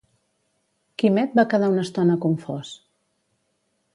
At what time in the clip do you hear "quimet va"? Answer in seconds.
1.01-1.45